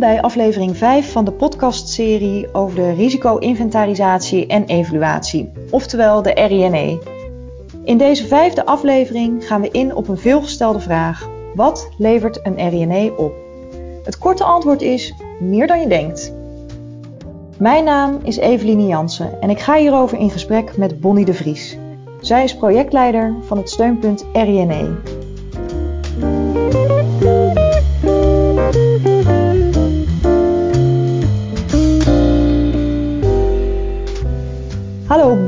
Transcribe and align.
Bij 0.00 0.22
aflevering 0.22 0.76
5 0.76 1.12
van 1.12 1.24
de 1.24 1.32
podcastserie 1.32 2.54
over 2.54 2.76
de 2.76 2.92
risico-inventarisatie 2.92 4.46
en 4.46 4.64
evaluatie, 4.64 5.52
oftewel 5.70 6.22
de 6.22 6.30
RINE. 6.30 6.98
In 7.84 7.98
deze 7.98 8.26
vijfde 8.26 8.66
aflevering 8.66 9.46
gaan 9.46 9.60
we 9.60 9.68
in 9.70 9.94
op 9.94 10.08
een 10.08 10.18
veelgestelde 10.18 10.80
vraag: 10.80 11.28
wat 11.54 11.88
levert 11.98 12.40
een 12.42 12.68
RINE 12.68 13.16
op? 13.16 13.32
Het 14.04 14.18
korte 14.18 14.44
antwoord 14.44 14.82
is 14.82 15.14
meer 15.40 15.66
dan 15.66 15.80
je 15.80 15.88
denkt. 15.88 16.34
Mijn 17.58 17.84
naam 17.84 18.18
is 18.22 18.36
Eveline 18.36 18.86
Jansen 18.86 19.40
en 19.40 19.50
ik 19.50 19.58
ga 19.58 19.76
hierover 19.76 20.18
in 20.18 20.30
gesprek 20.30 20.76
met 20.76 21.00
Bonnie 21.00 21.24
de 21.24 21.34
Vries. 21.34 21.78
Zij 22.20 22.44
is 22.44 22.56
projectleider 22.56 23.34
van 23.40 23.56
het 23.56 23.70
steunpunt 23.70 24.24
RINE. 24.32 25.19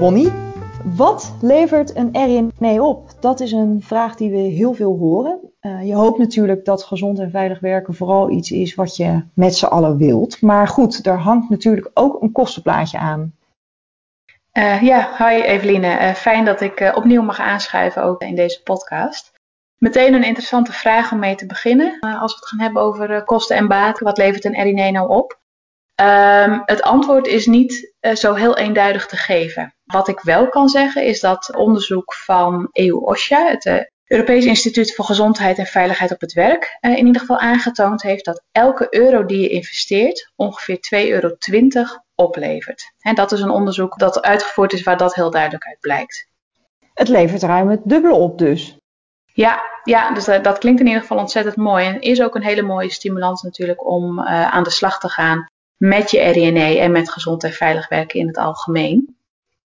Bonnie. 0.03 0.33
Wat 0.85 1.35
levert 1.41 1.97
een 1.97 2.11
RINE 2.13 2.83
op? 2.83 3.11
Dat 3.21 3.41
is 3.41 3.53
een 3.53 3.83
vraag 3.83 4.17
die 4.17 4.31
we 4.31 4.37
heel 4.37 4.75
veel 4.75 4.97
horen. 4.99 5.41
Uh, 5.61 5.87
je 5.87 5.95
hoopt 5.95 6.19
natuurlijk 6.19 6.65
dat 6.65 6.83
gezond 6.83 7.19
en 7.19 7.31
veilig 7.31 7.61
werken 7.61 7.95
vooral 7.95 8.31
iets 8.31 8.51
is 8.51 8.75
wat 8.75 8.97
je 8.97 9.25
met 9.35 9.57
z'n 9.57 9.65
allen 9.67 9.97
wilt. 9.97 10.41
Maar 10.41 10.69
goed, 10.69 11.05
daar 11.05 11.19
hangt 11.19 11.51
natuurlijk 11.51 11.91
ook 11.95 12.23
een 12.23 12.33
kostenplaatje 12.33 12.99
aan. 12.99 13.35
Uh, 14.59 14.83
ja, 14.83 15.15
hi 15.19 15.43
Eveline. 15.43 16.01
Uh, 16.01 16.11
fijn 16.11 16.45
dat 16.45 16.61
ik 16.61 16.93
opnieuw 16.95 17.23
mag 17.23 17.41
aanschuiven 17.41 18.03
ook 18.03 18.23
in 18.23 18.35
deze 18.35 18.63
podcast. 18.63 19.33
Meteen 19.79 20.15
een 20.15 20.25
interessante 20.25 20.73
vraag 20.73 21.13
om 21.13 21.19
mee 21.19 21.35
te 21.35 21.47
beginnen. 21.47 21.99
als 22.01 22.33
we 22.33 22.39
het 22.39 22.49
gaan 22.49 22.61
hebben 22.61 22.83
over 22.83 23.25
kosten 23.25 23.57
en 23.57 23.69
baten, 23.69 24.05
wat 24.05 24.19
levert 24.19 24.45
een 24.45 24.63
RINE 24.63 24.91
nou 24.91 25.09
op? 25.09 25.41
Um, 26.01 26.63
het 26.65 26.83
antwoord 26.83 27.27
is 27.27 27.47
niet 27.47 27.92
zo 28.15 28.35
heel 28.35 28.57
eenduidig 28.57 29.07
te 29.07 29.17
geven. 29.17 29.75
Wat 29.85 30.09
ik 30.09 30.21
wel 30.21 30.49
kan 30.49 30.69
zeggen 30.69 31.05
is 31.05 31.21
dat 31.21 31.57
onderzoek 31.57 32.15
van 32.15 32.69
EU-OSHA, 32.73 33.47
het 33.47 33.65
uh, 33.65 33.81
Europees 34.07 34.45
Instituut 34.45 34.95
voor 34.95 35.05
Gezondheid 35.05 35.59
en 35.59 35.67
Veiligheid 35.67 36.13
op 36.13 36.21
het 36.21 36.33
Werk, 36.33 36.79
uh, 36.81 36.97
in 36.97 37.07
ieder 37.07 37.21
geval 37.21 37.39
aangetoond 37.39 38.03
heeft 38.03 38.25
dat 38.25 38.43
elke 38.53 38.87
euro 38.91 39.27
die 39.27 39.41
je 39.41 39.49
investeert 39.49 40.33
ongeveer 40.37 40.77
2,20 40.77 41.09
euro 41.09 41.37
oplevert. 42.15 42.93
En 42.99 43.15
dat 43.15 43.33
is 43.33 43.41
een 43.41 43.51
onderzoek 43.51 43.99
dat 43.99 44.23
uitgevoerd 44.23 44.73
is 44.73 44.83
waar 44.83 44.97
dat 44.97 45.15
heel 45.15 45.31
duidelijk 45.31 45.65
uit 45.65 45.81
blijkt. 45.81 46.27
Het 46.95 47.09
levert 47.09 47.43
ruim 47.43 47.69
het 47.69 47.81
dubbele 47.85 48.15
op 48.15 48.39
dus. 48.39 48.77
Ja, 49.25 49.63
ja 49.85 50.15
dus 50.15 50.25
dat, 50.25 50.45
dat 50.45 50.59
klinkt 50.59 50.81
in 50.81 50.87
ieder 50.87 51.03
geval 51.03 51.19
ontzettend 51.19 51.57
mooi 51.57 51.87
en 51.87 52.01
is 52.01 52.23
ook 52.23 52.35
een 52.35 52.43
hele 52.43 52.63
mooie 52.63 52.91
stimulans 52.91 53.43
natuurlijk 53.43 53.87
om 53.87 54.21
aan 54.29 54.63
de 54.63 54.71
slag 54.71 54.99
te 54.99 55.09
gaan 55.09 55.51
met 55.83 56.11
je 56.11 56.21
RINE 56.21 56.79
en 56.79 56.93
met 56.93 57.11
gezond 57.11 57.45
en 57.45 57.53
veilig 57.53 57.89
werken 57.89 58.21
in 58.21 58.27
het 58.27 58.37
algemeen. 58.37 59.17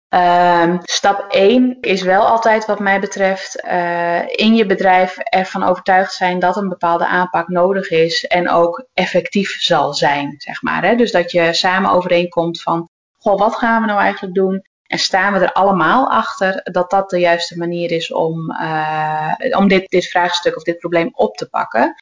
Um, 0.10 0.80
stap 0.84 1.26
1 1.30 1.78
is 1.82 2.02
wel 2.02 2.26
altijd 2.26 2.66
wat 2.66 2.80
mij 2.80 3.00
betreft 3.00 3.64
uh, 3.66 4.28
in 4.28 4.56
je 4.56 4.66
bedrijf 4.66 5.18
ervan 5.18 5.64
overtuigd 5.64 6.14
zijn 6.14 6.40
dat 6.40 6.56
een 6.56 6.70
bepaalde 6.70 7.08
aanpak 7.08 7.48
nodig 7.48 7.90
is 7.90 8.26
en 8.26 8.50
ook 8.50 8.88
effectief 8.94 9.62
zal 9.62 9.94
zijn, 9.94 10.36
zeg 10.38 10.62
maar. 10.62 10.84
Hè? 10.84 10.96
Dus 10.96 11.12
dat 11.12 11.32
je 11.32 11.54
samen 11.54 11.92
overeenkomt 11.92 12.62
van, 12.62 12.90
goh, 13.18 13.40
wat 13.40 13.56
gaan 13.56 13.82
we 13.82 13.88
nou 13.88 14.00
eigenlijk 14.00 14.34
doen? 14.34 14.66
En 14.88 15.00
staan 15.00 15.34
we 15.34 15.40
er 15.40 15.54
allemaal 15.54 16.10
achter 16.10 16.70
dat 16.72 16.90
dat 16.90 17.10
de 17.10 17.20
juiste 17.20 17.58
manier 17.58 17.92
is 17.92 18.14
om, 18.14 18.52
uh, 18.52 19.34
om 19.50 19.68
dit, 19.68 19.90
dit 19.90 20.08
vraagstuk 20.08 20.56
of 20.56 20.64
dit 20.64 20.78
probleem 20.78 21.10
op 21.14 21.36
te 21.36 21.50
pakken 21.50 21.96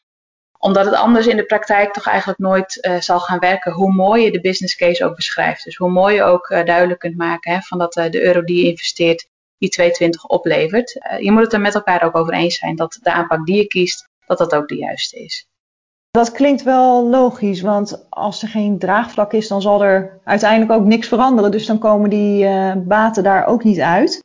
omdat 0.63 0.85
het 0.85 0.93
anders 0.93 1.27
in 1.27 1.37
de 1.37 1.45
praktijk 1.45 1.93
toch 1.93 2.07
eigenlijk 2.07 2.39
nooit 2.39 2.77
uh, 2.81 2.99
zal 2.99 3.19
gaan 3.19 3.39
werken, 3.39 3.71
hoe 3.71 3.93
mooi 3.93 4.23
je 4.23 4.31
de 4.31 4.41
business 4.41 4.75
case 4.75 5.05
ook 5.05 5.15
beschrijft. 5.15 5.63
Dus 5.63 5.75
hoe 5.75 5.89
mooi 5.89 6.15
je 6.15 6.23
ook 6.23 6.49
uh, 6.49 6.63
duidelijk 6.65 6.99
kunt 6.99 7.17
maken 7.17 7.53
hè, 7.53 7.59
van 7.61 7.77
dat 7.77 7.97
uh, 7.97 8.09
de 8.09 8.23
euro 8.23 8.43
die 8.43 8.63
je 8.63 8.69
investeert, 8.69 9.27
die 9.57 9.69
220 9.69 10.25
oplevert. 10.25 10.99
je 11.19 11.31
moet 11.31 11.43
het 11.43 11.53
er 11.53 11.61
met 11.61 11.75
elkaar 11.75 12.03
ook 12.03 12.15
over 12.15 12.33
eens 12.33 12.57
zijn 12.57 12.75
dat 12.75 12.99
de 13.01 13.11
aanpak 13.11 13.45
die 13.45 13.55
je 13.55 13.67
kiest, 13.67 14.09
dat 14.25 14.37
dat 14.37 14.55
ook 14.55 14.67
de 14.67 14.75
juiste 14.75 15.19
is. 15.23 15.47
Dat 16.11 16.31
klinkt 16.31 16.63
wel 16.63 17.09
logisch, 17.09 17.61
want 17.61 18.05
als 18.09 18.41
er 18.41 18.47
geen 18.47 18.79
draagvlak 18.79 19.33
is, 19.33 19.47
dan 19.47 19.61
zal 19.61 19.83
er 19.83 20.19
uiteindelijk 20.23 20.71
ook 20.71 20.85
niks 20.85 21.07
veranderen. 21.07 21.51
Dus 21.51 21.65
dan 21.65 21.79
komen 21.79 22.09
die 22.09 22.47
baten 22.75 23.23
daar 23.23 23.45
ook 23.45 23.63
niet 23.63 23.79
uit. 23.79 24.23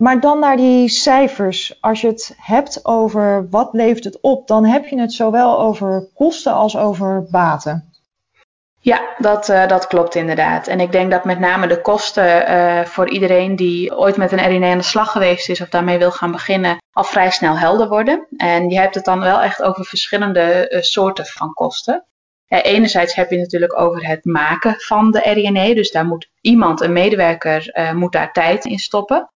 Maar 0.00 0.20
dan 0.20 0.38
naar 0.38 0.56
die 0.56 0.88
cijfers. 0.88 1.78
Als 1.80 2.00
je 2.00 2.06
het 2.06 2.36
hebt 2.36 2.84
over 2.84 3.48
wat 3.50 3.68
levert 3.72 4.04
het 4.04 4.20
op, 4.20 4.46
dan 4.46 4.64
heb 4.64 4.86
je 4.86 5.00
het 5.00 5.12
zowel 5.12 5.58
over 5.58 6.08
kosten 6.14 6.52
als 6.52 6.76
over 6.76 7.26
baten. 7.30 7.92
Ja, 8.78 9.14
dat, 9.18 9.48
uh, 9.48 9.66
dat 9.66 9.86
klopt 9.86 10.14
inderdaad. 10.14 10.66
En 10.66 10.80
ik 10.80 10.92
denk 10.92 11.10
dat 11.10 11.24
met 11.24 11.38
name 11.38 11.66
de 11.66 11.80
kosten 11.80 12.50
uh, 12.50 12.84
voor 12.84 13.10
iedereen 13.10 13.56
die 13.56 13.96
ooit 13.96 14.16
met 14.16 14.32
een 14.32 14.46
RIN 14.46 14.64
aan 14.64 14.78
de 14.78 14.84
slag 14.84 15.12
geweest 15.12 15.48
is 15.48 15.60
of 15.60 15.68
daarmee 15.68 15.98
wil 15.98 16.10
gaan 16.10 16.32
beginnen, 16.32 16.78
al 16.92 17.04
vrij 17.04 17.30
snel 17.30 17.58
helder 17.58 17.88
worden. 17.88 18.26
En 18.36 18.68
je 18.68 18.78
hebt 18.78 18.94
het 18.94 19.04
dan 19.04 19.20
wel 19.20 19.40
echt 19.40 19.62
over 19.62 19.84
verschillende 19.84 20.70
uh, 20.70 20.80
soorten 20.80 21.26
van 21.26 21.52
kosten. 21.52 22.04
enerzijds 22.46 23.14
heb 23.14 23.30
je 23.30 23.38
natuurlijk 23.38 23.80
over 23.80 24.06
het 24.06 24.24
maken 24.24 24.74
van 24.78 25.10
de 25.10 25.20
RINE. 25.20 25.74
Dus 25.74 25.90
daar 25.90 26.06
moet 26.06 26.30
iemand, 26.40 26.80
een 26.80 26.92
medewerker, 26.92 27.90
moet 27.94 28.12
daar 28.12 28.32
tijd 28.32 28.64
in 28.64 28.78
stoppen. 28.78 29.30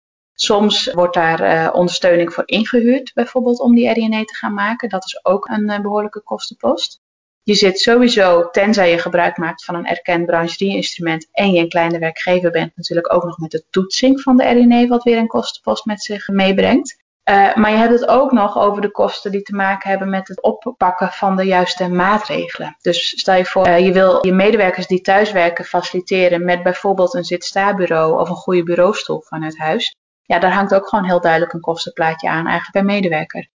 Soms 0.44 0.94
wordt 0.94 1.14
daar 1.14 1.42
uh, 1.42 1.74
ondersteuning 1.74 2.34
voor 2.34 2.44
ingehuurd, 2.46 3.14
bijvoorbeeld 3.14 3.60
om 3.60 3.76
die 3.76 3.94
RINE 3.94 4.26
te 4.26 4.36
gaan 4.36 4.54
maken. 4.54 4.90
Dat 4.90 5.06
is 5.06 5.26
ook 5.26 5.48
een 5.48 5.70
uh, 5.70 5.80
behoorlijke 5.80 6.22
kostenpost. 6.22 7.00
Je 7.44 7.54
zit 7.54 7.80
sowieso, 7.80 8.50
tenzij 8.50 8.90
je 8.90 8.98
gebruik 8.98 9.38
maakt 9.38 9.66
van 9.66 9.76
een 9.76 9.86
erkend 9.86 10.26
branche 10.26 10.56
3 10.56 10.76
instrument 10.76 11.28
en 11.32 11.52
je 11.52 11.60
een 11.60 11.70
kleine 11.70 12.00
werkgever 12.00 12.52
bent, 12.52 12.76
natuurlijk 12.76 13.14
ook 13.14 13.24
nog 13.24 13.38
met 13.38 13.52
de 13.52 13.64
toetsing 13.70 14.22
van 14.22 14.38
de 14.38 14.44
RINE, 14.44 14.88
wat 14.88 15.04
weer 15.04 15.18
een 15.18 15.28
kostenpost 15.28 15.86
met 15.86 16.02
zich 16.02 16.28
meebrengt. 16.28 17.04
Uh, 17.30 17.56
maar 17.56 17.72
je 17.72 17.78
hebt 17.78 18.00
het 18.00 18.08
ook 18.08 18.32
nog 18.32 18.58
over 18.58 18.82
de 18.82 18.92
kosten 18.92 19.32
die 19.32 19.42
te 19.42 19.56
maken 19.56 19.90
hebben 19.90 20.10
met 20.10 20.28
het 20.28 20.42
oppakken 20.42 21.12
van 21.12 21.36
de 21.36 21.44
juiste 21.44 21.90
maatregelen. 21.90 22.78
Dus 22.82 23.20
stel 23.20 23.36
je 23.36 23.46
voor, 23.46 23.70
je 23.70 23.92
wil 23.92 24.26
je 24.26 24.34
medewerkers 24.34 24.88
die 24.88 25.02
thuiswerken 25.02 25.66
faciliteren 25.66 26.46
met 26.46 26.64
bijvoorbeeld 26.64 27.14
een 27.14 27.24
zit-sta-bureau 27.24 28.20
of 28.20 28.30
een 28.30 28.36
goede 28.36 28.64
bureaustoel 28.64 29.22
vanuit 29.22 29.58
huis 29.58 29.96
ja, 30.32 30.40
daar 30.40 30.54
hangt 30.54 30.74
ook 30.74 30.88
gewoon 30.88 31.06
heel 31.06 31.22
duidelijk 31.22 31.54
een 31.54 31.60
kostenplaatje 31.60 32.30
aan, 32.30 32.48
eigenlijk 32.48 32.72
bij 32.72 32.96
medewerker. 32.96 33.48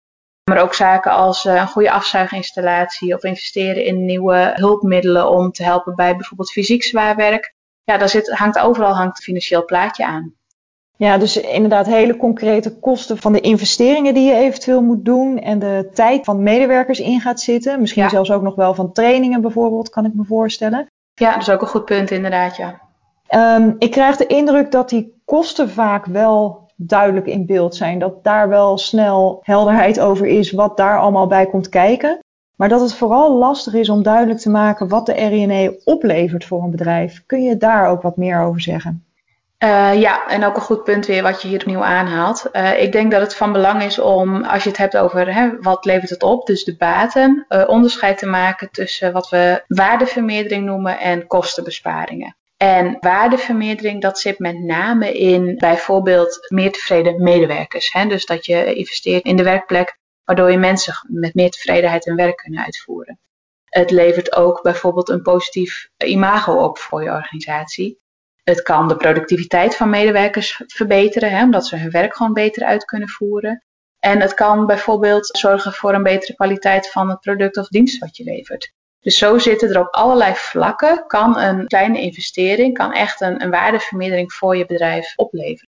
Maar 0.51 0.63
ook 0.63 0.75
zaken 0.75 1.13
als 1.13 1.45
uh, 1.45 1.55
een 1.55 1.69
goede 1.69 1.91
afzuiginstallatie 1.91 3.15
of 3.15 3.25
investeren 3.25 3.85
in 3.85 4.05
nieuwe 4.05 4.53
hulpmiddelen 4.55 5.31
om 5.31 5.53
te 5.53 5.63
helpen 5.63 5.95
bij 5.95 6.17
bijvoorbeeld 6.17 6.53
fysiek 6.53 6.83
zwaar 6.83 7.17
werk. 7.17 7.55
Ja, 7.85 7.97
daar 7.97 8.09
zit, 8.09 8.31
hangt 8.31 8.59
overal 8.59 8.95
hangt 8.95 9.19
een 9.19 9.25
financieel 9.25 9.65
plaatje 9.65 10.07
aan. 10.07 10.35
Ja, 10.97 11.19
dus 11.19 11.37
inderdaad 11.37 11.87
hele 11.87 12.17
concrete 12.17 12.79
kosten 12.79 13.19
van 13.19 13.33
de 13.33 13.41
investeringen 13.41 14.15
die 14.15 14.29
je 14.29 14.35
eventueel 14.35 14.83
moet 14.83 15.05
doen 15.05 15.39
en 15.39 15.59
de 15.59 15.91
tijd 15.95 16.25
van 16.25 16.43
medewerkers 16.43 17.01
in 17.01 17.21
gaat 17.21 17.41
zitten. 17.41 17.81
Misschien 17.81 18.03
ja. 18.03 18.09
zelfs 18.09 18.31
ook 18.31 18.43
nog 18.43 18.55
wel 18.55 18.75
van 18.75 18.93
trainingen 18.93 19.41
bijvoorbeeld, 19.41 19.89
kan 19.89 20.05
ik 20.05 20.15
me 20.15 20.25
voorstellen. 20.25 20.87
Ja, 21.15 21.33
dat 21.33 21.43
is 21.43 21.51
ook 21.51 21.61
een 21.61 21.67
goed 21.67 21.85
punt 21.85 22.11
inderdaad, 22.11 22.57
ja. 22.57 22.81
Um, 23.35 23.77
ik 23.79 23.91
krijg 23.91 24.17
de 24.17 24.27
indruk 24.27 24.71
dat 24.71 24.89
die 24.89 25.21
kosten 25.25 25.71
vaak 25.71 26.07
wel 26.07 26.66
duidelijk 26.77 27.27
in 27.27 27.47
beeld 27.47 27.75
zijn. 27.75 27.99
Dat 27.99 28.25
daar 28.25 28.49
wel 28.49 28.79
snel 28.79 29.41
helderheid 29.43 30.01
over 30.01 30.27
is 30.27 30.51
wat 30.51 30.77
daar 30.77 30.99
allemaal 30.99 31.27
bij 31.27 31.47
komt 31.47 31.69
kijken. 31.69 32.19
Maar 32.57 32.69
dat 32.69 32.81
het 32.81 32.95
vooral 32.95 33.39
lastig 33.39 33.75
is 33.75 33.89
om 33.89 34.03
duidelijk 34.03 34.39
te 34.39 34.51
maken 34.51 34.89
wat 34.89 35.07
de 35.07 35.13
RINE 35.13 35.81
oplevert 35.85 36.45
voor 36.45 36.63
een 36.63 36.71
bedrijf. 36.71 37.23
Kun 37.27 37.43
je 37.43 37.57
daar 37.57 37.89
ook 37.89 38.03
wat 38.03 38.17
meer 38.17 38.41
over 38.41 38.61
zeggen? 38.61 39.05
Uh, 39.65 40.01
ja, 40.01 40.27
en 40.29 40.45
ook 40.45 40.57
een 40.57 40.63
goed 40.63 40.85
punt 40.85 41.07
weer 41.07 41.23
wat 41.23 41.43
je 41.43 41.49
hier 41.49 41.61
opnieuw 41.61 41.85
aanhaalt. 41.85 42.49
Uh, 42.53 42.83
ik 42.83 42.93
denk 42.93 43.11
dat 43.11 43.21
het 43.21 43.35
van 43.35 43.53
belang 43.53 43.83
is 43.83 43.99
om, 43.99 44.45
als 44.45 44.63
je 44.63 44.69
het 44.69 44.79
hebt 44.79 44.97
over 44.97 45.35
hè, 45.35 45.61
wat 45.61 45.85
levert 45.85 46.11
het 46.11 46.23
op, 46.23 46.47
dus 46.47 46.65
de 46.65 46.77
baten, 46.77 47.47
uh, 47.49 47.65
onderscheid 47.67 48.19
te 48.19 48.27
maken 48.27 48.71
tussen 48.71 49.13
wat 49.13 49.29
we 49.29 49.63
waardevermeerdering 49.67 50.65
noemen 50.65 50.99
en 50.99 51.27
kostenbesparingen. 51.27 52.37
En 52.57 52.97
waardevermeerdering, 53.01 54.03
dat 54.03 54.19
zit 54.19 54.39
met 54.39 54.59
name 54.59 55.19
in 55.19 55.57
bijvoorbeeld 55.57 56.47
meer 56.49 56.73
tevreden 56.73 57.23
medewerkers. 57.23 57.93
Hè? 57.93 58.07
Dus 58.07 58.27
dat 58.27 58.47
je 58.47 58.75
investeert 58.75 59.25
in 59.25 59.37
de 59.37 59.43
werkplek, 59.43 59.99
waardoor 60.25 60.51
je 60.51 60.59
mensen 60.59 60.95
met 61.09 61.35
meer 61.35 61.51
tevredenheid 61.51 62.05
hun 62.05 62.17
werk 62.17 62.37
kunnen 62.37 62.65
uitvoeren. 62.65 63.19
Het 63.65 63.91
levert 63.91 64.37
ook 64.37 64.63
bijvoorbeeld 64.63 65.09
een 65.09 65.23
positief 65.23 65.89
imago 66.05 66.53
op 66.53 66.79
voor 66.79 67.03
je 67.03 67.11
organisatie. 67.11 67.99
Het 68.43 68.63
kan 68.63 68.89
de 68.89 68.97
productiviteit 68.97 69.77
van 69.77 69.91
medewerkers 69.91 70.63
verbeteren, 70.67 71.31
hè, 71.31 71.43
omdat 71.43 71.67
ze 71.67 71.77
hun 71.77 71.91
werk 71.91 72.17
gewoon 72.17 72.33
beter 72.33 72.65
uit 72.65 72.85
kunnen 72.85 73.09
voeren. 73.09 73.65
En 73.99 74.21
het 74.21 74.35
kan 74.35 74.67
bijvoorbeeld 74.67 75.27
zorgen 75.27 75.73
voor 75.73 75.95
een 75.95 76.03
betere 76.03 76.35
kwaliteit 76.35 76.91
van 76.91 77.09
het 77.09 77.21
product 77.21 77.57
of 77.57 77.69
dienst 77.69 77.99
wat 77.99 78.17
je 78.17 78.25
levert. 78.25 78.73
Dus 79.07 79.19
zo 79.19 79.39
zitten 79.39 79.71
er 79.71 79.81
op 79.81 79.95
allerlei 79.95 80.33
vlakken, 80.35 81.05
kan 81.07 81.39
een 81.39 81.67
kleine 81.67 82.01
investering, 82.01 82.75
kan 82.75 82.93
echt 82.93 83.21
een, 83.21 83.43
een 83.43 83.51
waardevermeerdering 83.51 84.33
voor 84.33 84.57
je 84.57 84.67
bedrijf 84.67 85.13
opleveren. 85.17 85.69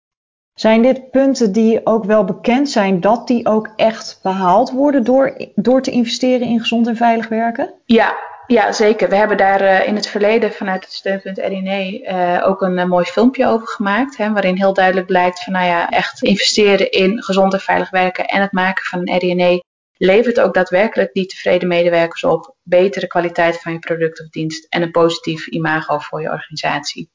Zijn 0.54 0.82
dit 0.82 1.12
punten 1.12 1.52
die 1.52 1.86
ook 1.86 2.04
wel 2.04 2.24
bekend 2.24 2.70
zijn 2.70 3.02
dat 3.02 3.28
die 3.28 3.46
ook 3.48 3.74
echt 3.76 4.20
behaald 4.24 4.72
worden 4.72 5.04
door, 5.04 5.48
door 5.56 5.82
te 5.82 5.92
investeren 5.92 6.48
in 6.48 6.60
gezond 6.60 6.88
en 6.88 6.96
veilig 6.96 7.28
werken? 7.28 7.74
Ja, 7.86 8.16
ja, 8.48 8.72
zeker. 8.72 9.10
We 9.10 9.16
hebben 9.16 9.38
daar 9.38 9.62
uh, 9.62 9.88
in 9.88 9.96
het 9.96 10.08
verleden 10.08 10.52
vanuit 10.52 10.84
het 10.84 10.94
steunpunt 10.94 11.38
RINE 11.38 12.02
uh, 12.02 12.48
ook 12.48 12.62
een 12.62 12.78
uh, 12.78 12.86
mooi 12.86 13.06
filmpje 13.06 13.48
over 13.48 13.68
gemaakt. 13.68 14.18
Hè, 14.18 14.32
waarin 14.32 14.58
heel 14.58 14.74
duidelijk 14.74 15.08
blijkt 15.08 15.44
van 15.44 15.54
nou 15.54 15.66
ja, 15.66 15.90
echt 15.90 16.24
investeren 16.24 16.92
in 16.92 17.24
gezond 17.24 17.54
en 17.54 17.60
veilig 17.60 17.90
werken 17.90 18.26
en 18.26 18.42
het 18.42 18.52
maken 18.52 18.86
van 18.86 19.00
een 19.00 19.18
RINE 19.18 19.64
levert 19.98 20.40
ook 20.40 20.54
daadwerkelijk 20.54 21.14
die 21.14 21.26
tevreden 21.26 21.68
medewerkers 21.68 22.24
op, 22.24 22.56
betere 22.64 23.08
kwaliteit 23.08 23.62
van 23.62 23.74
je 23.74 23.80
product 23.80 24.22
of 24.22 24.30
dienst 24.30 24.66
en 24.70 24.82
een 24.82 24.92
positief 24.92 25.48
imago 25.48 26.00
voor 26.00 26.22
je 26.22 26.32
organisatie. 26.32 27.10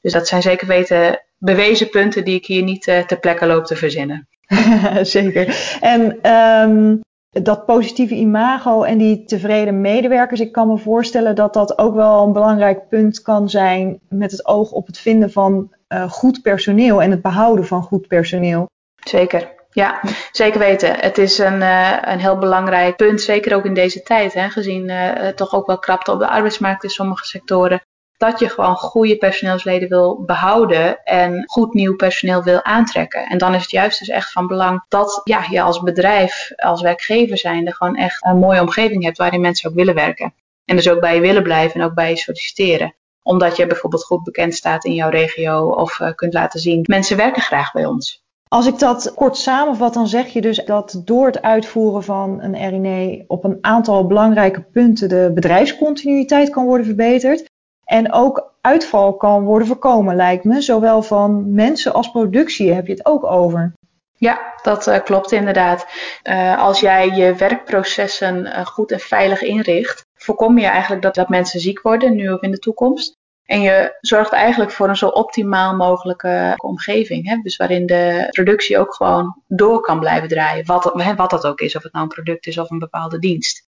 Dus 0.00 0.12
dat 0.12 0.28
zijn 0.28 0.42
zeker 0.42 0.66
weten 0.66 1.24
bewezen 1.38 1.90
punten 1.90 2.24
die 2.24 2.34
ik 2.34 2.46
hier 2.46 2.62
niet 2.62 2.86
uh, 2.86 2.98
ter 2.98 3.18
plekke 3.18 3.46
loop 3.46 3.64
te 3.64 3.76
verzinnen. 3.76 4.28
zeker. 5.02 5.78
En 5.80 6.30
um, 6.32 7.00
dat 7.42 7.66
positieve 7.66 8.14
imago 8.14 8.82
en 8.82 8.98
die 8.98 9.24
tevreden 9.24 9.80
medewerkers, 9.80 10.40
ik 10.40 10.52
kan 10.52 10.68
me 10.68 10.78
voorstellen 10.78 11.34
dat 11.34 11.54
dat 11.54 11.78
ook 11.78 11.94
wel 11.94 12.22
een 12.22 12.32
belangrijk 12.32 12.88
punt 12.88 13.22
kan 13.22 13.50
zijn 13.50 14.00
met 14.08 14.30
het 14.30 14.46
oog 14.46 14.70
op 14.70 14.86
het 14.86 14.98
vinden 14.98 15.30
van 15.32 15.74
uh, 15.88 16.10
goed 16.10 16.42
personeel 16.42 17.02
en 17.02 17.10
het 17.10 17.22
behouden 17.22 17.66
van 17.66 17.82
goed 17.82 18.06
personeel. 18.06 18.66
Zeker. 19.04 19.52
Ja, 19.74 20.00
zeker 20.32 20.58
weten. 20.58 21.00
Het 21.00 21.18
is 21.18 21.38
een, 21.38 21.60
uh, 21.60 21.98
een 22.00 22.20
heel 22.20 22.38
belangrijk 22.38 22.96
punt, 22.96 23.20
zeker 23.20 23.56
ook 23.56 23.64
in 23.64 23.74
deze 23.74 24.02
tijd, 24.02 24.32
hè, 24.32 24.50
gezien 24.50 24.88
uh, 24.88 25.28
toch 25.28 25.54
ook 25.54 25.66
wel 25.66 25.78
krapte 25.78 26.12
op 26.12 26.18
de 26.18 26.28
arbeidsmarkt 26.28 26.84
in 26.84 26.90
sommige 26.90 27.24
sectoren. 27.24 27.82
Dat 28.16 28.38
je 28.38 28.48
gewoon 28.48 28.76
goede 28.76 29.16
personeelsleden 29.16 29.88
wil 29.88 30.24
behouden 30.24 31.02
en 31.04 31.42
goed 31.46 31.74
nieuw 31.74 31.96
personeel 31.96 32.42
wil 32.42 32.64
aantrekken. 32.64 33.26
En 33.26 33.38
dan 33.38 33.54
is 33.54 33.62
het 33.62 33.70
juist 33.70 33.98
dus 33.98 34.08
echt 34.08 34.32
van 34.32 34.46
belang 34.46 34.84
dat 34.88 35.20
ja, 35.24 35.46
je 35.50 35.62
als 35.62 35.80
bedrijf, 35.80 36.52
als 36.56 36.82
werkgever 36.82 37.38
zijnde, 37.38 37.74
gewoon 37.74 37.96
echt 37.96 38.24
een 38.24 38.38
mooie 38.38 38.60
omgeving 38.60 39.04
hebt 39.04 39.18
waarin 39.18 39.40
mensen 39.40 39.70
ook 39.70 39.76
willen 39.76 39.94
werken. 39.94 40.34
En 40.64 40.76
dus 40.76 40.88
ook 40.88 41.00
bij 41.00 41.14
je 41.14 41.20
willen 41.20 41.42
blijven 41.42 41.80
en 41.80 41.86
ook 41.86 41.94
bij 41.94 42.10
je 42.10 42.16
solliciteren 42.16 42.94
omdat 43.26 43.56
je 43.56 43.66
bijvoorbeeld 43.66 44.04
goed 44.04 44.24
bekend 44.24 44.54
staat 44.54 44.84
in 44.84 44.94
jouw 44.94 45.10
regio 45.10 45.68
of 45.68 45.98
uh, 45.98 46.10
kunt 46.14 46.32
laten 46.32 46.60
zien, 46.60 46.84
mensen 46.86 47.16
werken 47.16 47.42
graag 47.42 47.72
bij 47.72 47.86
ons. 47.86 48.23
Als 48.54 48.66
ik 48.66 48.78
dat 48.78 49.14
kort 49.14 49.36
samenvat, 49.36 49.94
dan 49.94 50.08
zeg 50.08 50.26
je 50.26 50.40
dus 50.40 50.64
dat 50.64 51.00
door 51.04 51.26
het 51.26 51.42
uitvoeren 51.42 52.02
van 52.02 52.42
een 52.42 52.68
RINE 52.68 53.24
op 53.26 53.44
een 53.44 53.58
aantal 53.60 54.06
belangrijke 54.06 54.60
punten 54.60 55.08
de 55.08 55.30
bedrijfscontinuïteit 55.34 56.50
kan 56.50 56.64
worden 56.64 56.86
verbeterd. 56.86 57.44
En 57.84 58.12
ook 58.12 58.52
uitval 58.60 59.16
kan 59.16 59.44
worden 59.44 59.68
voorkomen, 59.68 60.16
lijkt 60.16 60.44
me. 60.44 60.60
Zowel 60.60 61.02
van 61.02 61.54
mensen 61.54 61.94
als 61.94 62.10
productie 62.10 62.72
heb 62.72 62.86
je 62.86 62.92
het 62.92 63.06
ook 63.06 63.24
over. 63.24 63.72
Ja, 64.16 64.40
dat 64.62 64.86
uh, 64.86 64.98
klopt 65.04 65.32
inderdaad. 65.32 65.86
Uh, 66.24 66.58
als 66.58 66.80
jij 66.80 67.08
je 67.08 67.34
werkprocessen 67.34 68.46
uh, 68.46 68.66
goed 68.66 68.92
en 68.92 69.00
veilig 69.00 69.42
inricht, 69.42 70.06
voorkom 70.14 70.58
je 70.58 70.66
eigenlijk 70.66 71.02
dat, 71.02 71.14
dat 71.14 71.28
mensen 71.28 71.60
ziek 71.60 71.82
worden, 71.82 72.14
nu 72.14 72.30
of 72.32 72.42
in 72.42 72.50
de 72.50 72.58
toekomst. 72.58 73.16
En 73.44 73.60
je 73.60 73.96
zorgt 74.00 74.32
eigenlijk 74.32 74.70
voor 74.70 74.88
een 74.88 74.96
zo 74.96 75.08
optimaal 75.08 75.76
mogelijke 75.76 76.54
omgeving. 76.56 77.28
Hè? 77.28 77.36
Dus 77.36 77.56
waarin 77.56 77.86
de 77.86 78.26
productie 78.30 78.78
ook 78.78 78.94
gewoon 78.94 79.42
door 79.46 79.80
kan 79.80 80.00
blijven 80.00 80.28
draaien. 80.28 80.66
Wat, 80.66 80.84
wat 81.16 81.30
dat 81.30 81.46
ook 81.46 81.60
is, 81.60 81.76
of 81.76 81.82
het 81.82 81.92
nou 81.92 82.04
een 82.04 82.10
product 82.12 82.46
is 82.46 82.58
of 82.58 82.70
een 82.70 82.78
bepaalde 82.78 83.18
dienst. 83.18 83.68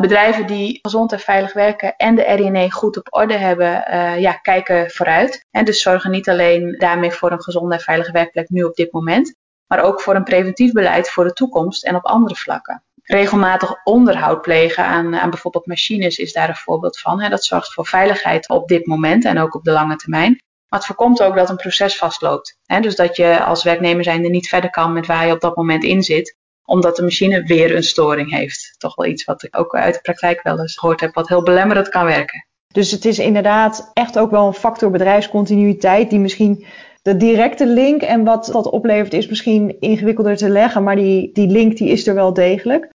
Bedrijven 0.00 0.46
die 0.46 0.78
gezond 0.82 1.12
en 1.12 1.20
veilig 1.20 1.52
werken 1.52 1.96
en 1.96 2.14
de 2.14 2.22
RNE 2.22 2.72
goed 2.72 2.96
op 2.96 3.06
orde 3.10 3.36
hebben, 3.36 3.84
uh, 3.90 4.20
ja, 4.20 4.32
kijken 4.32 4.90
vooruit. 4.90 5.46
En 5.50 5.64
dus 5.64 5.82
zorgen 5.82 6.10
niet 6.10 6.28
alleen 6.28 6.74
daarmee 6.78 7.10
voor 7.12 7.30
een 7.32 7.42
gezonde 7.42 7.74
en 7.74 7.80
veilige 7.80 8.12
werkplek 8.12 8.48
nu 8.48 8.62
op 8.62 8.74
dit 8.74 8.92
moment, 8.92 9.34
maar 9.66 9.82
ook 9.82 10.00
voor 10.00 10.14
een 10.14 10.24
preventief 10.24 10.72
beleid 10.72 11.10
voor 11.10 11.24
de 11.24 11.32
toekomst 11.32 11.84
en 11.84 11.96
op 11.96 12.04
andere 12.04 12.34
vlakken 12.34 12.85
regelmatig 13.06 13.84
onderhoud 13.84 14.42
plegen 14.42 14.84
aan, 14.84 15.16
aan 15.16 15.30
bijvoorbeeld 15.30 15.66
machines 15.66 16.18
is 16.18 16.32
daar 16.32 16.48
een 16.48 16.56
voorbeeld 16.56 16.98
van. 16.98 17.22
Hè. 17.22 17.28
Dat 17.28 17.44
zorgt 17.44 17.72
voor 17.72 17.86
veiligheid 17.86 18.48
op 18.48 18.68
dit 18.68 18.86
moment 18.86 19.24
en 19.24 19.38
ook 19.38 19.54
op 19.54 19.64
de 19.64 19.70
lange 19.70 19.96
termijn. 19.96 20.40
Maar 20.68 20.78
het 20.78 20.88
voorkomt 20.88 21.22
ook 21.22 21.36
dat 21.36 21.50
een 21.50 21.56
proces 21.56 21.96
vastloopt. 21.96 22.58
Hè. 22.64 22.80
Dus 22.80 22.96
dat 22.96 23.16
je 23.16 23.44
als 23.44 23.64
werknemer 23.64 24.04
zijnde 24.04 24.28
niet 24.28 24.48
verder 24.48 24.70
kan 24.70 24.92
met 24.92 25.06
waar 25.06 25.26
je 25.26 25.32
op 25.32 25.40
dat 25.40 25.56
moment 25.56 25.84
in 25.84 26.02
zit 26.02 26.36
omdat 26.66 26.96
de 26.96 27.02
machine 27.02 27.42
weer 27.42 27.76
een 27.76 27.82
storing 27.82 28.30
heeft. 28.30 28.74
Toch 28.78 28.94
wel 28.94 29.06
iets 29.06 29.24
wat 29.24 29.42
ik 29.42 29.58
ook 29.58 29.74
uit 29.74 29.94
de 29.94 30.00
praktijk 30.00 30.42
wel 30.42 30.60
eens 30.60 30.78
gehoord 30.78 31.00
heb, 31.00 31.14
wat 31.14 31.28
heel 31.28 31.42
belemmerend 31.42 31.88
kan 31.88 32.04
werken. 32.04 32.46
Dus 32.72 32.90
het 32.90 33.04
is 33.04 33.18
inderdaad 33.18 33.90
echt 33.92 34.18
ook 34.18 34.30
wel 34.30 34.46
een 34.46 34.54
factor 34.54 34.90
bedrijfscontinuïteit 34.90 36.10
die 36.10 36.18
misschien 36.18 36.66
de 37.02 37.16
directe 37.16 37.66
link 37.66 38.02
en 38.02 38.24
wat 38.24 38.46
dat 38.52 38.70
oplevert 38.70 39.12
is 39.12 39.28
misschien 39.28 39.80
ingewikkelder 39.80 40.36
te 40.36 40.48
leggen, 40.48 40.82
maar 40.82 40.96
die, 40.96 41.30
die 41.32 41.48
link 41.48 41.76
die 41.76 41.88
is 41.88 42.06
er 42.06 42.14
wel 42.14 42.32
degelijk. 42.32 42.88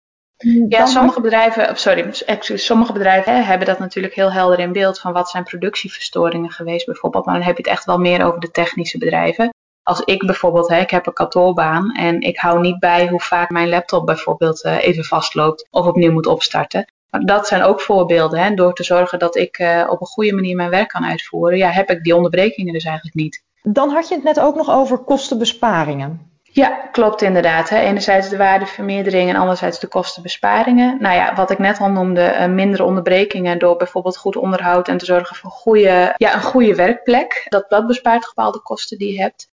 Ja, 0.69 0.85
sommige 0.85 1.21
bedrijven, 1.21 1.77
sorry, 1.77 2.13
excuse, 2.25 2.65
sommige 2.65 2.93
bedrijven 2.93 3.35
hè, 3.35 3.41
hebben 3.41 3.67
dat 3.67 3.79
natuurlijk 3.79 4.13
heel 4.13 4.31
helder 4.31 4.59
in 4.59 4.71
beeld 4.71 4.99
van 4.99 5.13
wat 5.13 5.29
zijn 5.29 5.43
productieverstoringen 5.43 6.51
geweest 6.51 6.85
bijvoorbeeld. 6.85 7.25
Maar 7.25 7.35
dan 7.35 7.43
heb 7.43 7.57
je 7.57 7.63
het 7.63 7.71
echt 7.71 7.85
wel 7.85 7.97
meer 7.97 8.25
over 8.25 8.39
de 8.39 8.51
technische 8.51 8.97
bedrijven. 8.97 9.49
Als 9.83 10.01
ik 10.01 10.25
bijvoorbeeld, 10.25 10.67
hè, 10.67 10.79
ik 10.79 10.89
heb 10.89 11.07
een 11.07 11.13
kantoorbaan 11.13 11.91
en 11.91 12.21
ik 12.21 12.37
hou 12.37 12.59
niet 12.59 12.79
bij 12.79 13.07
hoe 13.07 13.19
vaak 13.19 13.49
mijn 13.49 13.69
laptop 13.69 14.05
bijvoorbeeld 14.05 14.65
uh, 14.65 14.83
even 14.83 15.03
vastloopt 15.03 15.67
of 15.69 15.85
opnieuw 15.85 16.11
moet 16.11 16.27
opstarten. 16.27 16.85
Maar 17.09 17.21
dat 17.21 17.47
zijn 17.47 17.63
ook 17.63 17.81
voorbeelden. 17.81 18.39
Hè. 18.39 18.53
Door 18.53 18.73
te 18.73 18.83
zorgen 18.83 19.19
dat 19.19 19.35
ik 19.35 19.59
uh, 19.59 19.87
op 19.89 20.01
een 20.01 20.07
goede 20.07 20.33
manier 20.33 20.55
mijn 20.55 20.69
werk 20.69 20.87
kan 20.87 21.05
uitvoeren, 21.05 21.57
ja, 21.57 21.69
heb 21.69 21.89
ik 21.89 22.03
die 22.03 22.15
onderbrekingen 22.15 22.73
dus 22.73 22.83
eigenlijk 22.83 23.15
niet. 23.15 23.43
Dan 23.61 23.89
had 23.89 24.07
je 24.07 24.15
het 24.15 24.23
net 24.23 24.39
ook 24.39 24.55
nog 24.55 24.69
over 24.69 24.97
kostenbesparingen. 24.97 26.30
Ja, 26.53 26.87
klopt 26.91 27.21
inderdaad. 27.21 27.69
Hè. 27.69 27.79
Enerzijds 27.79 28.29
de 28.29 28.37
waardevermeerdering 28.37 29.29
en 29.29 29.35
anderzijds 29.35 29.79
de 29.79 29.87
kostenbesparingen. 29.87 30.97
Nou 31.01 31.15
ja, 31.15 31.35
wat 31.35 31.51
ik 31.51 31.59
net 31.59 31.79
al 31.79 31.89
noemde, 31.89 32.35
uh, 32.39 32.45
mindere 32.45 32.83
onderbrekingen 32.83 33.59
door 33.59 33.77
bijvoorbeeld 33.77 34.17
goed 34.17 34.35
onderhoud 34.35 34.87
en 34.87 34.97
te 34.97 35.05
zorgen 35.05 35.35
voor 35.35 35.51
goede, 35.51 36.13
ja, 36.17 36.33
een 36.33 36.41
goede 36.41 36.75
werkplek. 36.75 37.45
Dat, 37.49 37.69
dat 37.69 37.87
bespaart 37.87 38.25
bepaalde 38.25 38.61
kosten 38.61 38.97
die 38.97 39.13
je 39.13 39.21
hebt. 39.21 39.50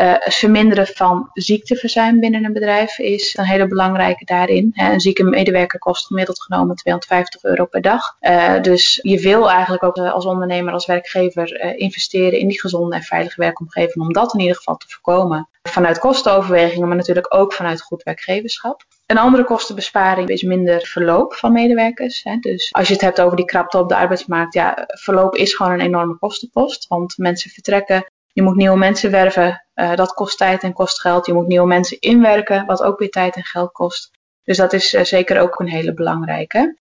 Uh, 0.00 0.14
het 0.18 0.34
verminderen 0.34 0.86
van 0.86 1.30
ziekteverzuim 1.32 2.20
binnen 2.20 2.44
een 2.44 2.52
bedrijf 2.52 2.98
is 2.98 3.36
een 3.36 3.44
hele 3.44 3.66
belangrijke 3.66 4.24
daarin. 4.24 4.72
Een 4.74 5.00
zieke 5.00 5.24
medewerker 5.24 5.78
kost 5.78 6.06
gemiddeld 6.06 6.42
genomen 6.42 6.76
250 6.76 7.42
euro 7.42 7.64
per 7.64 7.80
dag. 7.80 8.16
Uh, 8.20 8.60
dus 8.62 8.98
je 9.02 9.20
wil 9.20 9.50
eigenlijk 9.50 9.82
ook 9.82 9.96
als 9.96 10.26
ondernemer, 10.26 10.72
als 10.72 10.86
werkgever 10.86 11.76
investeren 11.76 12.38
in 12.38 12.48
die 12.48 12.60
gezonde 12.60 12.96
en 12.96 13.02
veilige 13.02 13.40
werkomgeving 13.40 14.04
om 14.04 14.12
dat 14.12 14.34
in 14.34 14.40
ieder 14.40 14.56
geval 14.56 14.76
te 14.76 14.86
voorkomen. 14.88 15.48
Vanuit 15.62 15.98
kostenoverwegingen, 15.98 16.88
maar 16.88 16.96
natuurlijk 16.96 17.34
ook 17.34 17.52
vanuit 17.52 17.82
goed 17.82 18.02
werkgeverschap. 18.02 18.84
Een 19.06 19.18
andere 19.18 19.44
kostenbesparing 19.44 20.28
is 20.28 20.42
minder 20.42 20.86
verloop 20.86 21.34
van 21.34 21.52
medewerkers. 21.52 22.22
Hè. 22.24 22.36
Dus 22.36 22.72
als 22.72 22.86
je 22.86 22.92
het 22.92 23.02
hebt 23.02 23.20
over 23.20 23.36
die 23.36 23.44
krapte 23.44 23.78
op 23.78 23.88
de 23.88 23.96
arbeidsmarkt, 23.96 24.54
ja, 24.54 24.84
verloop 24.86 25.36
is 25.36 25.54
gewoon 25.54 25.72
een 25.72 25.80
enorme 25.80 26.18
kostenpost. 26.18 26.86
Want 26.88 27.18
mensen 27.18 27.50
vertrekken, 27.50 28.06
je 28.32 28.42
moet 28.42 28.56
nieuwe 28.56 28.76
mensen 28.76 29.10
werven, 29.10 29.64
uh, 29.74 29.94
dat 29.94 30.12
kost 30.12 30.38
tijd 30.38 30.62
en 30.62 30.72
kost 30.72 31.00
geld. 31.00 31.26
Je 31.26 31.32
moet 31.32 31.46
nieuwe 31.46 31.66
mensen 31.66 32.00
inwerken, 32.00 32.66
wat 32.66 32.82
ook 32.82 32.98
weer 32.98 33.10
tijd 33.10 33.36
en 33.36 33.44
geld 33.44 33.72
kost. 33.72 34.10
Dus 34.44 34.56
dat 34.56 34.72
is 34.72 34.94
uh, 34.94 35.04
zeker 35.04 35.40
ook 35.40 35.58
een 35.58 35.68
hele 35.68 35.94
belangrijke. 35.94 36.78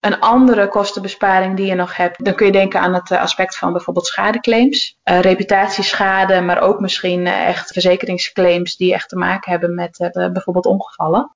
Een 0.00 0.20
andere 0.20 0.68
kostenbesparing 0.68 1.56
die 1.56 1.66
je 1.66 1.74
nog 1.74 1.96
hebt, 1.96 2.24
dan 2.24 2.34
kun 2.34 2.46
je 2.46 2.52
denken 2.52 2.80
aan 2.80 2.94
het 2.94 3.10
aspect 3.10 3.58
van 3.58 3.72
bijvoorbeeld 3.72 4.06
schadeclaims, 4.06 4.98
reputatieschade, 5.02 6.40
maar 6.40 6.60
ook 6.60 6.80
misschien 6.80 7.26
echt 7.26 7.72
verzekeringsclaims 7.72 8.76
die 8.76 8.92
echt 8.94 9.08
te 9.08 9.16
maken 9.16 9.50
hebben 9.50 9.74
met 9.74 10.10
bijvoorbeeld 10.12 10.66
ongevallen. 10.66 11.34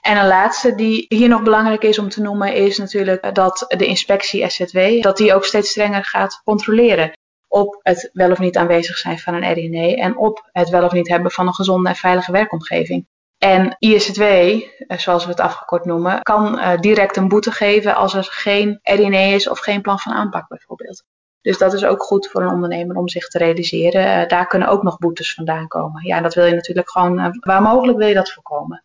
En 0.00 0.16
een 0.16 0.26
laatste 0.26 0.74
die 0.74 1.06
hier 1.08 1.28
nog 1.28 1.42
belangrijk 1.42 1.82
is 1.82 1.98
om 1.98 2.08
te 2.08 2.22
noemen 2.22 2.54
is 2.54 2.78
natuurlijk 2.78 3.34
dat 3.34 3.64
de 3.68 3.86
inspectie 3.86 4.48
SZW, 4.48 5.02
dat 5.02 5.16
die 5.16 5.34
ook 5.34 5.44
steeds 5.44 5.70
strenger 5.70 6.04
gaat 6.04 6.40
controleren 6.44 7.12
op 7.48 7.80
het 7.82 8.10
wel 8.12 8.30
of 8.30 8.38
niet 8.38 8.56
aanwezig 8.56 8.96
zijn 8.96 9.18
van 9.18 9.34
een 9.34 9.52
RINE 9.52 9.96
en 9.96 10.16
op 10.16 10.48
het 10.52 10.68
wel 10.68 10.84
of 10.84 10.92
niet 10.92 11.08
hebben 11.08 11.30
van 11.30 11.46
een 11.46 11.54
gezonde 11.54 11.88
en 11.88 11.96
veilige 11.96 12.32
werkomgeving. 12.32 13.06
En 13.38 13.76
ISZW, 13.78 14.22
eh, 14.22 14.98
zoals 14.98 15.24
we 15.24 15.30
het 15.30 15.40
afgekort 15.40 15.84
noemen, 15.84 16.22
kan 16.22 16.58
uh, 16.58 16.78
direct 16.78 17.16
een 17.16 17.28
boete 17.28 17.50
geven 17.50 17.94
als 17.94 18.14
er 18.14 18.24
geen 18.30 18.78
RINE 18.82 19.34
is 19.34 19.48
of 19.48 19.58
geen 19.58 19.80
plan 19.80 19.98
van 19.98 20.12
aanpak 20.12 20.48
bijvoorbeeld. 20.48 21.04
Dus 21.40 21.58
dat 21.58 21.72
is 21.72 21.84
ook 21.84 22.02
goed 22.02 22.28
voor 22.28 22.42
een 22.42 22.52
ondernemer 22.52 22.96
om 22.96 23.08
zich 23.08 23.28
te 23.28 23.38
realiseren. 23.38 24.20
Uh, 24.20 24.28
daar 24.28 24.46
kunnen 24.46 24.68
ook 24.68 24.82
nog 24.82 24.98
boetes 24.98 25.34
vandaan 25.34 25.66
komen. 25.68 26.06
Ja, 26.06 26.20
dat 26.20 26.34
wil 26.34 26.44
je 26.44 26.54
natuurlijk 26.54 26.90
gewoon, 26.90 27.38
waar 27.40 27.62
mogelijk 27.62 27.98
wil 27.98 28.08
je 28.08 28.14
dat 28.14 28.32
voorkomen. 28.32 28.84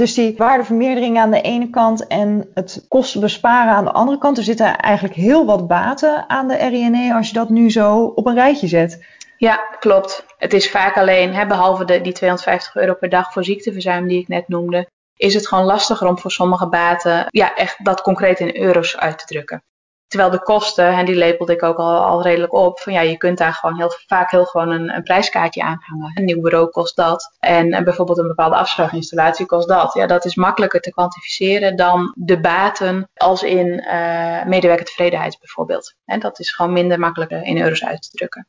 Dus 0.00 0.14
die 0.14 0.34
waardevermeerdering 0.36 1.18
aan 1.18 1.30
de 1.30 1.40
ene 1.40 1.70
kant 1.70 2.06
en 2.06 2.50
het 2.54 2.86
kosten 2.88 3.20
besparen 3.20 3.72
aan 3.72 3.84
de 3.84 3.92
andere 3.92 4.18
kant. 4.18 4.38
Er 4.38 4.44
zitten 4.44 4.78
eigenlijk 4.78 5.14
heel 5.14 5.46
wat 5.46 5.66
baten 5.66 6.28
aan 6.28 6.48
de 6.48 6.56
RINE 6.56 7.14
als 7.14 7.28
je 7.28 7.34
dat 7.34 7.48
nu 7.48 7.70
zo 7.70 8.04
op 8.04 8.26
een 8.26 8.34
rijtje 8.34 8.66
zet. 8.66 9.04
Ja, 9.36 9.56
klopt. 9.78 10.24
Het 10.38 10.52
is 10.52 10.70
vaak 10.70 10.96
alleen, 10.96 11.34
hè, 11.34 11.46
behalve 11.46 11.84
de, 11.84 12.00
die 12.00 12.12
250 12.12 12.76
euro 12.76 12.94
per 12.94 13.08
dag 13.08 13.32
voor 13.32 13.44
ziekteverzuim 13.44 14.08
die 14.08 14.20
ik 14.20 14.28
net 14.28 14.48
noemde, 14.48 14.88
is 15.16 15.34
het 15.34 15.48
gewoon 15.48 15.64
lastiger 15.64 16.08
om 16.08 16.18
voor 16.18 16.30
sommige 16.30 16.68
baten 16.68 17.26
ja, 17.28 17.54
echt 17.54 17.84
dat 17.84 18.00
concreet 18.00 18.40
in 18.40 18.56
euro's 18.56 18.96
uit 18.96 19.18
te 19.18 19.24
drukken. 19.24 19.62
Terwijl 20.06 20.30
de 20.30 20.42
kosten, 20.42 20.88
en 20.88 21.04
die 21.04 21.14
lepelde 21.14 21.52
ik 21.52 21.62
ook 21.62 21.78
al, 21.78 22.22
redelijk 22.22 22.52
op, 22.52 22.80
van 22.80 22.92
ja, 22.92 23.00
je 23.00 23.16
kunt 23.16 23.38
daar 23.38 23.52
gewoon 23.52 23.76
heel 23.76 23.92
vaak 24.06 24.30
heel 24.30 24.44
gewoon 24.44 24.70
een, 24.70 24.94
een 24.94 25.02
prijskaartje 25.02 25.62
aanhangen. 25.62 26.10
Een 26.14 26.24
nieuw 26.24 26.40
bureau 26.40 26.70
kost 26.70 26.96
dat. 26.96 27.36
En, 27.38 27.84
bijvoorbeeld 27.84 28.18
een 28.18 28.26
bepaalde 28.26 28.56
afzuiginstallatie 28.56 29.46
kost 29.46 29.68
dat. 29.68 29.94
Ja, 29.94 30.06
dat 30.06 30.24
is 30.24 30.34
makkelijker 30.34 30.80
te 30.80 30.90
kwantificeren 30.90 31.76
dan 31.76 32.14
de 32.16 32.40
baten 32.40 33.10
als 33.14 33.42
in 33.42 33.66
uh, 33.66 34.44
medewerkertevredenheid 34.44 35.38
bijvoorbeeld. 35.40 35.94
En 36.04 36.20
dat 36.20 36.38
is 36.38 36.54
gewoon 36.54 36.72
minder 36.72 36.98
makkelijker 36.98 37.42
in 37.42 37.60
euro's 37.60 37.84
uit 37.84 38.02
te 38.02 38.10
drukken. 38.10 38.46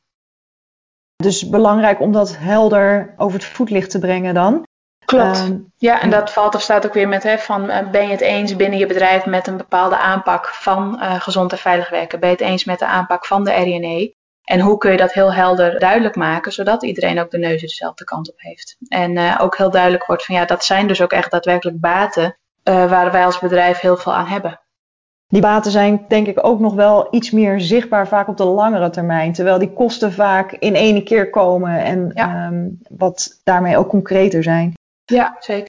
Dus 1.16 1.48
belangrijk 1.48 2.00
om 2.00 2.12
dat 2.12 2.36
helder 2.36 3.14
over 3.16 3.38
het 3.38 3.48
voetlicht 3.48 3.90
te 3.90 3.98
brengen 3.98 4.34
dan. 4.34 4.66
Klopt. 5.08 5.38
Ehm, 5.38 5.56
ja, 5.76 6.00
en 6.00 6.10
dat 6.10 6.32
valt 6.32 6.54
of 6.54 6.62
staat 6.62 6.86
ook 6.86 6.94
weer 6.94 7.08
met 7.08 7.22
hè, 7.22 7.38
van 7.38 7.70
eh, 7.70 7.90
ben 7.90 8.02
je 8.02 8.10
het 8.10 8.20
eens 8.20 8.56
binnen 8.56 8.78
je 8.78 8.86
bedrijf 8.86 9.26
met 9.26 9.46
een 9.46 9.56
bepaalde 9.56 9.98
aanpak 9.98 10.46
van 10.46 10.98
uh, 11.00 11.20
gezond 11.20 11.52
en 11.52 11.58
veilig 11.58 11.90
werken? 11.90 12.20
Ben 12.20 12.28
je 12.28 12.34
het 12.34 12.44
eens 12.44 12.64
met 12.64 12.78
de 12.78 12.86
aanpak 12.86 13.26
van 13.26 13.44
de 13.44 13.50
RNE? 13.50 14.14
En 14.44 14.60
hoe 14.60 14.78
kun 14.78 14.90
je 14.90 14.96
dat 14.96 15.12
heel 15.12 15.32
helder 15.32 15.78
duidelijk 15.78 16.16
maken, 16.16 16.52
zodat 16.52 16.82
iedereen 16.82 17.20
ook 17.20 17.30
de 17.30 17.38
neus 17.38 17.60
dezelfde 17.60 18.04
kant 18.04 18.30
op 18.30 18.34
heeft? 18.36 18.76
En 18.88 19.10
uh, 19.16 19.38
ook 19.40 19.56
heel 19.56 19.70
duidelijk 19.70 20.06
wordt 20.06 20.24
van 20.24 20.34
ja, 20.34 20.44
dat 20.44 20.64
zijn 20.64 20.86
dus 20.86 21.00
ook 21.00 21.12
echt 21.12 21.30
daadwerkelijk 21.30 21.80
baten 21.80 22.36
waar 22.62 23.12
wij 23.12 23.24
als 23.24 23.38
bedrijf 23.38 23.80
heel 23.80 23.96
veel 23.96 24.14
aan 24.14 24.26
hebben. 24.26 24.60
Die 25.28 25.40
baten 25.40 25.70
zijn 25.70 26.04
denk 26.08 26.26
ik 26.26 26.44
ook 26.44 26.60
nog 26.60 26.74
wel 26.74 27.08
iets 27.10 27.30
meer 27.30 27.60
zichtbaar 27.60 28.08
vaak 28.08 28.28
op 28.28 28.36
de 28.36 28.44
langere 28.44 28.90
termijn. 28.90 29.32
Terwijl 29.32 29.58
die 29.58 29.72
kosten 29.72 30.12
vaak 30.12 30.52
in 30.52 30.74
één 30.74 31.04
keer 31.04 31.30
komen 31.30 31.84
en 31.84 32.10
ja. 32.14 32.46
um, 32.46 32.78
wat 32.88 33.40
daarmee 33.44 33.76
ook 33.76 33.88
concreter 33.88 34.42
zijn. 34.42 34.76
Ja, 35.14 35.36
zeker. 35.38 35.68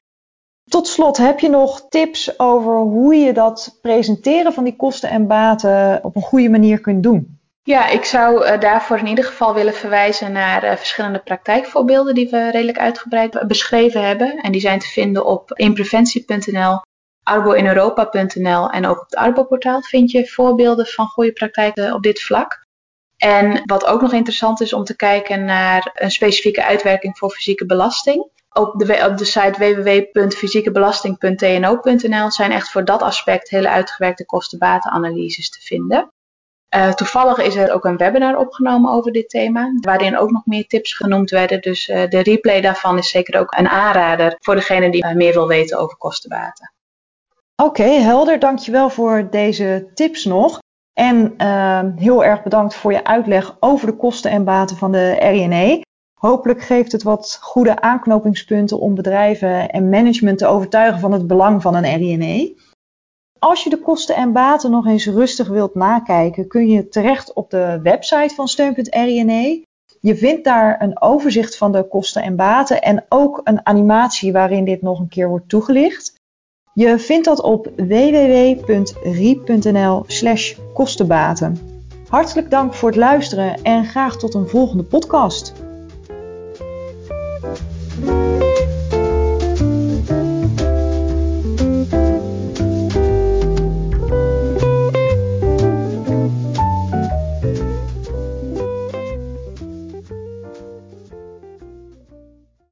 Tot 0.70 0.88
slot, 0.88 1.18
heb 1.18 1.40
je 1.40 1.50
nog 1.50 1.90
tips 1.90 2.40
over 2.40 2.76
hoe 2.76 3.16
je 3.16 3.34
dat 3.34 3.78
presenteren 3.82 4.54
van 4.54 4.64
die 4.64 4.76
kosten 4.76 5.10
en 5.10 5.28
baten 5.28 6.00
op 6.04 6.16
een 6.16 6.22
goede 6.22 6.50
manier 6.50 6.82
kunt 6.82 7.04
doen? 7.04 7.40
Ja, 7.64 7.88
ik 7.88 8.06
zou 8.06 8.46
uh, 8.46 8.60
daarvoor 8.60 8.98
in 8.98 9.08
ieder 9.08 9.24
geval 9.24 9.54
willen 9.54 9.74
verwijzen 9.74 10.32
naar 10.32 10.64
uh, 10.64 10.76
verschillende 10.76 11.20
praktijkvoorbeelden 11.20 12.16
die 12.16 12.30
we 12.30 12.52
redelijk 12.52 12.80
uitgebreid 12.80 13.48
beschreven 13.48 14.08
hebben. 14.08 14.38
En 14.38 14.52
die 14.52 14.62
zijn 14.62 14.80
te 14.80 14.88
vinden 14.88 15.26
op 15.26 15.52
inpreventie.nl, 15.54 16.82
arboineuropa.nl 17.24 18.70
en 18.70 18.86
ook 18.86 19.00
op 19.00 19.06
het 19.06 19.16
Arbo-portaal 19.16 19.82
vind 19.82 20.12
je 20.12 20.28
voorbeelden 20.28 20.86
van 20.86 21.08
goede 21.08 21.32
praktijken 21.32 21.94
op 21.94 22.04
dit 22.04 22.22
vlak. 22.22 22.66
En 23.18 23.62
wat 23.66 23.86
ook 23.86 24.02
nog 24.02 24.14
interessant 24.14 24.62
is 24.62 24.74
om 24.74 24.84
te 24.84 24.96
kijken 24.96 25.46
naar 25.46 25.92
een 25.94 26.12
specifieke 26.12 26.64
uitwerking 26.64 27.18
voor 27.18 27.30
fysieke 27.30 27.66
belasting 27.66 28.30
op 28.60 28.80
de, 28.80 29.06
op 29.10 29.18
de 29.18 29.26
site 29.26 29.76
www.fysiekebelasting.tno.nl 30.14 32.32
zijn 32.32 32.52
echt 32.52 32.72
voor 32.72 32.86
dat 32.86 33.02
aspect 33.02 33.50
hele 33.50 33.70
uitgewerkte 33.70 34.26
kostenbatenanalyses 34.26 35.50
te 35.50 35.62
vinden. 35.62 36.12
Uh, 36.76 36.92
toevallig 36.92 37.38
is 37.38 37.56
er 37.56 37.74
ook 37.74 37.86
een 37.86 37.98
webinar 37.98 38.38
opgenomen 38.38 38.92
over 38.92 39.12
dit 39.12 39.30
thema, 39.30 39.72
waarin 39.82 40.18
ook 40.18 40.32
nog 40.32 40.46
meer 40.46 40.68
tips 40.68 40.94
genoemd 40.94 41.30
werden. 41.30 41.62
Dus 41.62 41.88
uh, 41.88 42.10
de 42.10 42.20
replay 42.20 42.62
daarvan 42.62 42.98
is 42.98 43.10
zeker 43.10 43.40
ook 43.40 43.58
een 43.58 43.70
aanrader 43.70 44.36
voor 44.40 44.56
degene 44.56 44.92
die 44.92 45.06
uh, 45.06 45.14
meer 45.14 45.34
wil 45.34 45.48
weten 45.48 45.80
over 45.80 45.98
kostenbaten. 45.98 46.74
Oké, 47.56 47.82
okay, 47.82 48.02
helder. 48.02 48.40
Dankjewel 48.40 48.90
voor 48.90 49.28
deze 49.30 49.92
tips 49.94 50.26
nog. 50.26 50.60
En 50.94 51.34
heel 51.98 52.24
erg 52.24 52.44
bedankt 52.44 52.76
voor 52.76 52.92
je 52.92 53.04
uitleg 53.04 53.56
over 53.60 53.88
de 53.88 53.96
kosten 53.96 54.32
en 54.32 54.44
baten 54.44 54.78
van 54.78 54.92
de 54.92 55.12
RNE. 55.12 55.82
Hopelijk 56.20 56.62
geeft 56.62 56.92
het 56.92 57.04
wat 57.04 57.38
goede 57.42 57.82
aanknopingspunten 57.82 58.80
om 58.80 58.96
bedrijven 58.96 59.70
en 59.70 59.90
management 59.90 60.38
te 60.38 60.46
overtuigen 60.46 61.00
van 61.00 61.12
het 61.12 61.28
belang 61.28 61.62
van 61.62 61.76
een 61.76 61.98
RINE. 61.98 62.56
Als 63.40 63.64
je 63.64 63.70
de 63.70 63.80
kosten 63.80 64.16
en 64.16 64.32
baten 64.32 64.72
nog 64.72 64.86
eens 64.86 65.08
rustig 65.08 65.48
wilt 65.48 65.76
nakijken, 65.76 66.48
kun 66.48 66.68
je 66.68 66.88
terecht 66.88 67.34
op 67.34 67.50
de 67.50 67.80
website 67.84 68.36
van 68.36 68.48
steun.rine. 68.48 69.66
Je 70.00 70.16
vindt 70.16 70.44
daar 70.44 70.82
een 70.82 71.02
overzicht 71.02 71.58
van 71.58 71.72
de 71.72 71.88
kosten 71.88 72.24
en 72.24 72.36
baten 72.36 72.82
en 72.82 73.06
ook 73.10 73.42
een 73.44 73.66
animatie 73.66 74.32
waarin 74.32 74.66
dit 74.66 74.82
nog 74.82 75.00
een 75.00 75.10
keer 75.10 75.30
wordt 75.30 75.50
toegelicht. 75.50 76.14
Je 76.74 77.00
vindt 77.00 77.26
dat 77.26 77.42
op 77.42 77.72
www.riep.nl/slash 77.76 80.56
kostenbaten. 80.74 81.58
Hartelijk 82.08 82.50
dank 82.50 82.74
voor 82.74 82.90
het 82.90 82.98
luisteren 82.98 83.64
en 83.64 83.86
graag 83.86 84.18
tot 84.18 84.34
een 84.34 84.48
volgende 84.48 84.84
podcast. 84.84 85.68